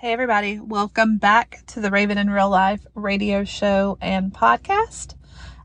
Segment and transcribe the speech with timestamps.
[0.00, 5.14] Hey, everybody, welcome back to the Raven in Real Life radio show and podcast.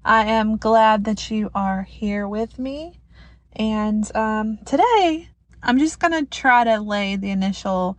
[0.03, 2.99] I am glad that you are here with me.
[3.53, 5.29] And um, today,
[5.63, 7.97] I'm just going to try to lay the initial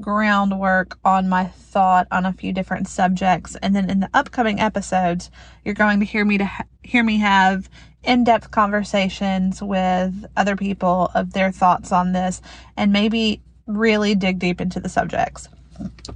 [0.00, 3.54] groundwork on my thought on a few different subjects.
[3.62, 5.30] And then in the upcoming episodes,
[5.64, 7.70] you're going to hear me to ha- hear me have
[8.02, 12.42] in-depth conversations with other people of their thoughts on this
[12.76, 15.48] and maybe really dig deep into the subjects.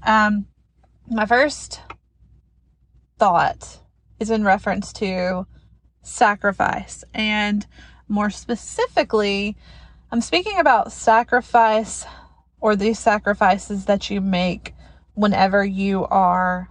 [0.02, 0.46] Um,
[1.08, 1.80] my first
[3.18, 3.80] thought
[4.18, 5.46] is in reference to
[6.02, 7.66] sacrifice, and
[8.08, 9.56] more specifically,
[10.10, 12.04] I'm speaking about sacrifice
[12.60, 14.74] or these sacrifices that you make
[15.14, 16.68] whenever you are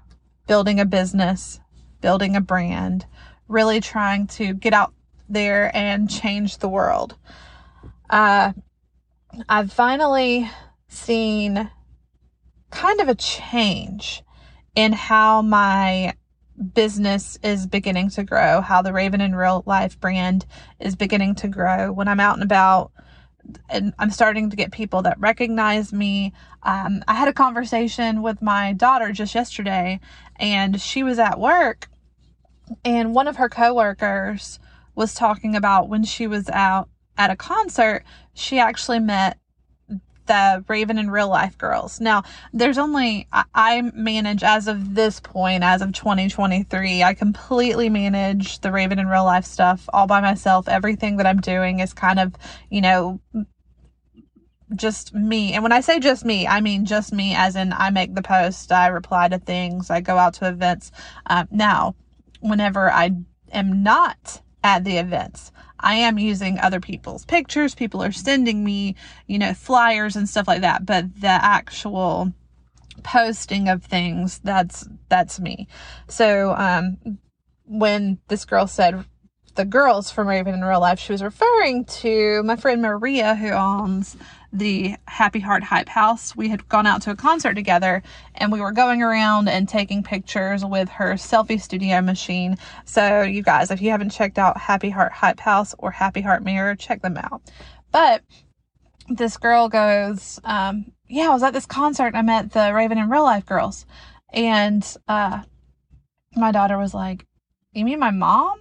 [0.48, 1.59] building a business,
[2.02, 3.05] building a brand,
[3.48, 4.94] really trying to get out
[5.30, 7.16] there and change the world.
[8.09, 8.53] Uh,
[9.48, 10.50] I've finally
[10.88, 11.70] seen
[12.71, 14.23] kind of a change
[14.75, 16.14] in how my
[16.73, 20.45] business is beginning to grow, how the Raven in Real Life brand
[20.80, 21.91] is beginning to grow.
[21.91, 22.91] When I'm out and about,
[23.69, 26.33] and I'm starting to get people that recognize me.
[26.63, 30.00] Um, I had a conversation with my daughter just yesterday,
[30.38, 31.89] and she was at work,
[32.85, 34.59] and one of her coworkers
[34.95, 39.38] was talking about when she was out at a concert, she actually met
[40.32, 42.00] the Raven in real life girls.
[42.00, 48.59] Now, there's only, I, manage as of this point, as of 2023, I completely manage
[48.59, 50.70] the Raven in real life stuff all by myself.
[50.70, 52.34] Everything that I'm doing is kind of,
[52.70, 53.20] you know,
[54.74, 55.52] just me.
[55.52, 58.22] And when I say just me, I mean just me, as in I make the
[58.22, 60.94] post, I reply to things, I go out to events.
[61.26, 61.96] Um, now,
[62.40, 63.12] whenever I
[63.52, 67.76] am not at the events, I am using other people's pictures.
[67.76, 68.96] People are sending me,
[69.28, 70.86] you know, flyers and stuff like that.
[70.86, 72.34] But the actual
[73.04, 75.68] posting of things, that's, that's me.
[76.08, 76.98] So, um,
[77.66, 79.06] when this girl said
[79.56, 83.50] the girls from Raven in real life, she was referring to my friend Maria, who
[83.50, 84.18] owns
[84.53, 86.35] the Happy Heart Hype House.
[86.35, 88.03] We had gone out to a concert together
[88.35, 92.57] and we were going around and taking pictures with her selfie studio machine.
[92.85, 96.44] So, you guys, if you haven't checked out Happy Heart Hype House or Happy Heart
[96.44, 97.41] Mirror, check them out.
[97.91, 98.23] But
[99.09, 102.97] this girl goes, um, Yeah, I was at this concert and I met the Raven
[102.97, 103.85] in real life girls.
[104.34, 105.41] And uh,
[106.35, 107.25] my daughter was like,
[107.73, 108.59] You mean my mom?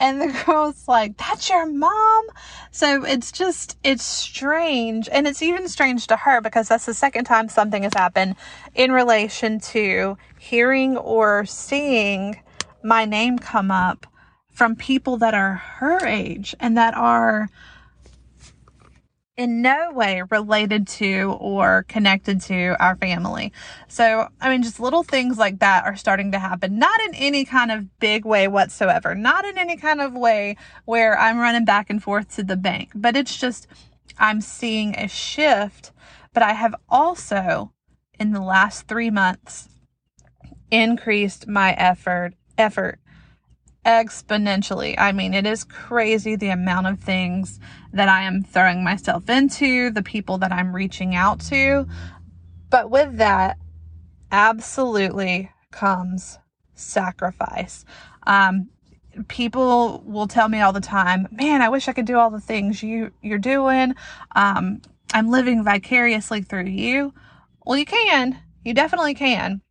[0.00, 2.24] And the girl's like, that's your mom?
[2.72, 5.08] So it's just, it's strange.
[5.12, 8.36] And it's even strange to her because that's the second time something has happened
[8.74, 12.42] in relation to hearing or seeing
[12.82, 14.06] my name come up
[14.50, 17.48] from people that are her age and that are
[19.40, 23.50] in no way related to or connected to our family.
[23.88, 27.46] So, I mean, just little things like that are starting to happen, not in any
[27.46, 31.88] kind of big way whatsoever, not in any kind of way where I'm running back
[31.88, 33.66] and forth to the bank, but it's just
[34.18, 35.92] I'm seeing a shift.
[36.34, 37.72] But I have also,
[38.18, 39.70] in the last three months,
[40.70, 42.99] increased my effort, effort
[43.84, 44.94] exponentially.
[44.98, 47.58] I mean, it is crazy the amount of things
[47.92, 51.86] that I am throwing myself into, the people that I'm reaching out to.
[52.68, 53.58] But with that,
[54.30, 56.38] absolutely comes
[56.74, 57.84] sacrifice.
[58.26, 58.68] Um,
[59.28, 62.40] people will tell me all the time, man, I wish I could do all the
[62.40, 63.94] things you, you're doing.
[64.36, 64.82] Um,
[65.12, 67.12] I'm living vicariously through you.
[67.64, 68.38] Well, you can.
[68.64, 69.62] You definitely can.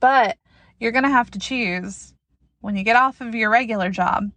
[0.00, 0.38] But
[0.78, 2.14] you're going to have to choose
[2.66, 4.32] when you get off of your regular job,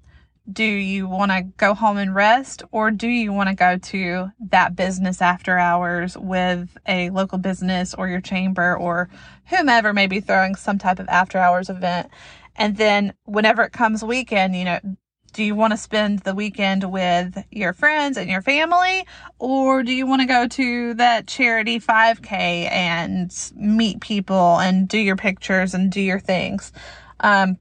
[0.53, 4.29] do you want to go home and rest or do you want to go to
[4.51, 9.09] that business after hours with a local business or your chamber or
[9.45, 12.11] whomever may be throwing some type of after hours event?
[12.55, 14.79] And then whenever it comes weekend, you know,
[15.33, 19.07] do you want to spend the weekend with your friends and your family
[19.39, 24.99] or do you want to go to that charity 5k and meet people and do
[24.99, 26.71] your pictures and do your things?
[27.21, 27.57] Um,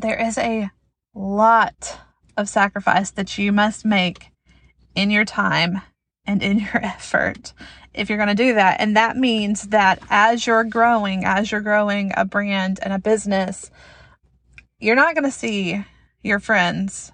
[0.00, 0.70] there is a
[1.14, 1.98] lot
[2.36, 4.30] of sacrifice that you must make
[4.94, 5.82] in your time
[6.26, 7.52] and in your effort
[7.94, 8.80] if you're going to do that.
[8.80, 13.70] And that means that as you're growing, as you're growing a brand and a business,
[14.78, 15.84] you're not going to see
[16.22, 17.12] your friends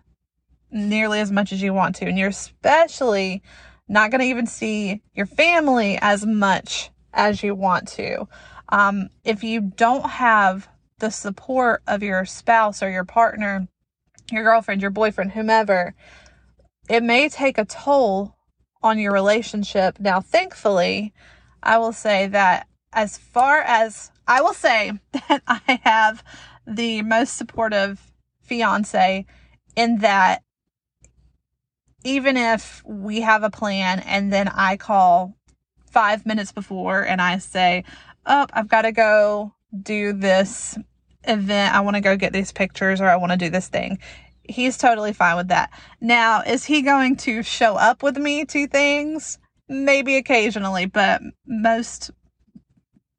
[0.70, 2.06] nearly as much as you want to.
[2.06, 3.42] And you're especially
[3.88, 8.28] not going to even see your family as much as you want to.
[8.68, 10.68] Um, if you don't have
[10.98, 13.68] the support of your spouse or your partner,
[14.30, 15.94] your girlfriend, your boyfriend, whomever,
[16.88, 18.36] it may take a toll
[18.82, 19.98] on your relationship.
[19.98, 21.12] Now, thankfully,
[21.62, 24.92] I will say that as far as I will say
[25.28, 26.22] that I have
[26.66, 29.26] the most supportive fiance
[29.76, 30.42] in that
[32.04, 35.34] even if we have a plan and then I call
[35.86, 37.84] five minutes before and I say,
[38.26, 40.78] Oh, I've got to go do this
[41.24, 41.74] event.
[41.74, 43.98] I want to go get these pictures or I want to do this thing.
[44.42, 45.70] He's totally fine with that.
[46.00, 49.38] Now, is he going to show up with me to things?
[49.68, 52.10] Maybe occasionally, but most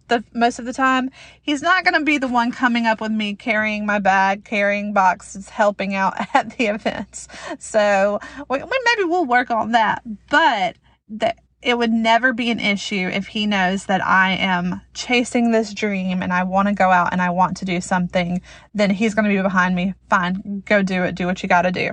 [0.07, 1.09] the most of the time
[1.41, 4.93] he's not going to be the one coming up with me carrying my bag carrying
[4.93, 8.19] boxes helping out at the events so
[8.49, 10.77] we, maybe we'll work on that but
[11.09, 15.73] that it would never be an issue if he knows that I am chasing this
[15.73, 18.39] dream and I want to go out and I want to do something,
[18.75, 19.95] then he's going to be behind me.
[20.07, 21.15] Fine, go do it.
[21.15, 21.89] Do what you got to do.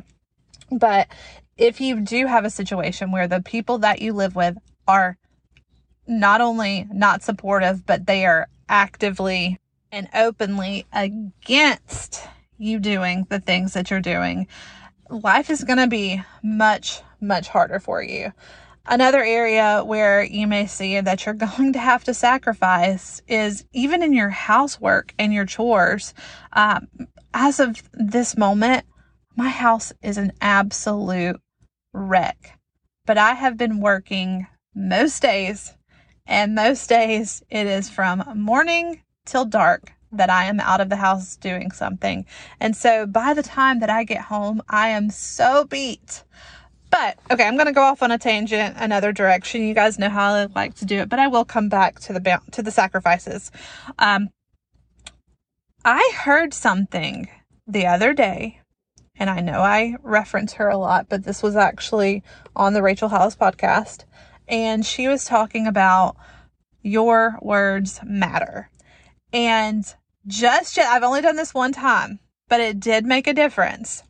[0.71, 1.09] But
[1.57, 5.17] if you do have a situation where the people that you live with are
[6.07, 9.59] not only not supportive, but they are actively
[9.91, 12.29] and openly against
[12.59, 14.49] you doing the things that you're doing,
[15.09, 18.33] life is going to be much, much harder for you.
[18.87, 24.03] Another area where you may see that you're going to have to sacrifice is even
[24.03, 26.15] in your housework and your chores.
[26.53, 26.89] Um,
[27.33, 28.85] as of this moment,
[29.37, 31.41] my house is an absolute
[31.93, 32.59] wreck,
[33.07, 35.75] but I have been working most days,
[36.27, 40.97] and most days it is from morning till dark that I am out of the
[40.97, 42.27] house doing something.
[42.61, 46.25] And so by the time that I get home, I am so beat.
[46.93, 49.67] But okay, I'm going to go off on a tangent another direction.
[49.67, 52.13] You guys know how I like to do it, but I will come back to
[52.13, 53.51] the to the sacrifices.
[53.99, 54.29] Um
[55.85, 57.29] I heard something
[57.67, 58.61] the other day,
[59.17, 62.23] and I know I reference her a lot, but this was actually
[62.55, 64.05] on the Rachel Hollis podcast,
[64.47, 66.17] and she was talking about
[66.83, 68.71] your words matter.
[69.33, 69.85] And
[70.27, 74.05] just yet, I've only done this one time, but it did make a difference.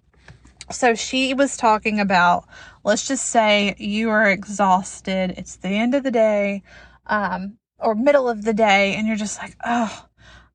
[0.72, 2.46] So she was talking about
[2.84, 5.34] let's just say you are exhausted.
[5.36, 6.62] It's the end of the day,
[7.06, 10.06] um, or middle of the day, and you're just like, oh,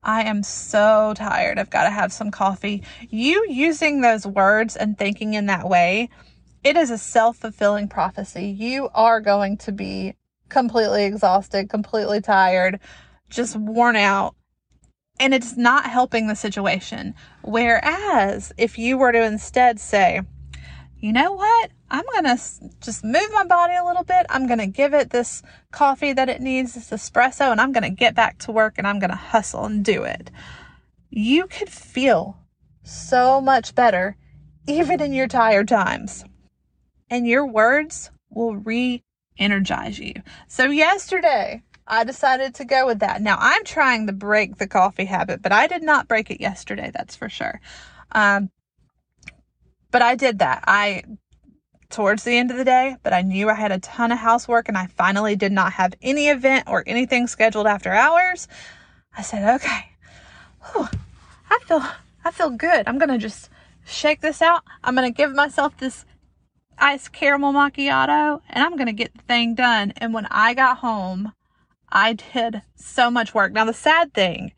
[0.02, 1.58] I am so tired.
[1.58, 2.82] I've got to have some coffee.
[3.10, 6.10] You using those words and thinking in that way,
[6.64, 8.46] it is a self fulfilling prophecy.
[8.46, 10.14] You are going to be
[10.48, 12.80] completely exhausted, completely tired,
[13.28, 14.34] just worn out.
[15.20, 17.14] And it's not helping the situation.
[17.42, 20.22] Whereas if you were to instead say,
[21.00, 21.70] you know what?
[21.90, 22.42] I'm going to
[22.80, 24.26] just move my body a little bit.
[24.28, 27.84] I'm going to give it this coffee that it needs, this espresso, and I'm going
[27.84, 30.30] to get back to work and I'm going to hustle and do it.
[31.10, 32.36] You could feel
[32.82, 34.16] so much better
[34.66, 36.24] even in your tired times.
[37.10, 39.02] And your words will re
[39.38, 40.14] energize you.
[40.46, 43.22] So, yesterday, I decided to go with that.
[43.22, 46.90] Now, I'm trying to break the coffee habit, but I did not break it yesterday,
[46.94, 47.60] that's for sure.
[48.12, 48.50] Um,
[49.90, 50.64] but I did that.
[50.66, 51.02] I
[51.90, 54.68] towards the end of the day, but I knew I had a ton of housework
[54.68, 58.46] and I finally did not have any event or anything scheduled after hours.
[59.16, 59.88] I said, okay,
[60.72, 60.88] Whew,
[61.50, 61.82] I feel,
[62.24, 62.86] I feel good.
[62.86, 63.48] I'm going to just
[63.86, 64.62] shake this out.
[64.84, 66.04] I'm going to give myself this
[66.76, 69.92] iced caramel macchiato and I'm going to get the thing done.
[69.96, 71.32] And when I got home,
[71.90, 73.52] I did so much work.
[73.52, 74.52] Now, the sad thing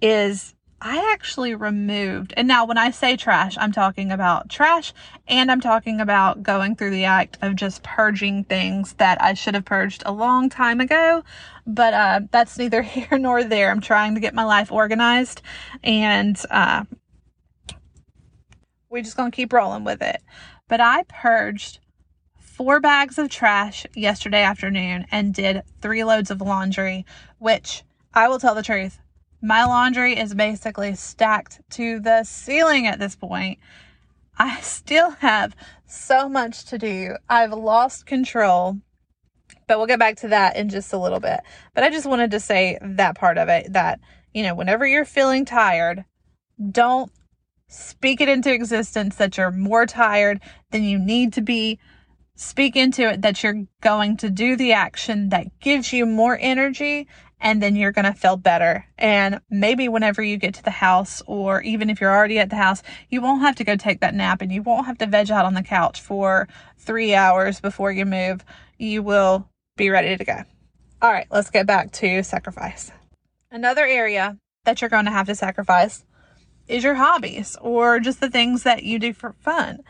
[0.00, 4.92] is I actually removed, and now when I say trash, I'm talking about trash
[5.26, 9.54] and I'm talking about going through the act of just purging things that I should
[9.54, 11.24] have purged a long time ago.
[11.66, 13.72] But uh, that's neither here nor there.
[13.72, 15.42] I'm trying to get my life organized
[15.82, 16.84] and uh,
[18.88, 20.22] we're just going to keep rolling with it.
[20.68, 21.80] But I purged
[22.58, 27.06] four bags of trash yesterday afternoon and did three loads of laundry,
[27.38, 28.98] which I will tell the truth
[29.40, 33.60] my laundry is basically stacked to the ceiling at this point.
[34.36, 35.54] I still have
[35.86, 37.14] so much to do.
[37.28, 38.78] I've lost control,
[39.68, 41.38] but we'll get back to that in just a little bit.
[41.76, 44.00] But I just wanted to say that part of it that,
[44.34, 46.04] you know, whenever you're feeling tired,
[46.72, 47.12] don't
[47.68, 50.40] speak it into existence that you're more tired
[50.72, 51.78] than you need to be.
[52.40, 57.08] Speak into it that you're going to do the action that gives you more energy
[57.40, 58.86] and then you're going to feel better.
[58.96, 62.54] And maybe whenever you get to the house, or even if you're already at the
[62.54, 65.32] house, you won't have to go take that nap and you won't have to veg
[65.32, 66.46] out on the couch for
[66.78, 68.44] three hours before you move.
[68.78, 70.44] You will be ready to go.
[71.02, 72.92] All right, let's get back to sacrifice.
[73.50, 76.04] Another area that you're going to have to sacrifice
[76.68, 79.80] is your hobbies or just the things that you do for fun.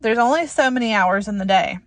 [0.00, 1.78] There's only so many hours in the day,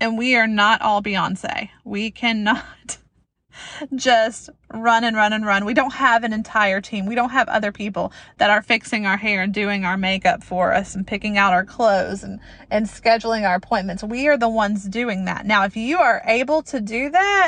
[0.00, 1.70] and we are not all Beyonce.
[1.84, 2.98] We cannot
[3.94, 5.64] just run and run and run.
[5.64, 7.06] We don't have an entire team.
[7.06, 10.74] We don't have other people that are fixing our hair and doing our makeup for
[10.74, 14.02] us and picking out our clothes and, and scheduling our appointments.
[14.02, 15.46] We are the ones doing that.
[15.46, 17.46] Now, if you are able to do that,